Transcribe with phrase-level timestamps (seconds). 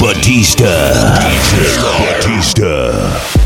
[0.00, 0.64] Batista.
[2.00, 3.39] Batista.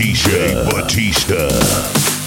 [0.00, 0.64] Batista.
[0.64, 2.19] Batista.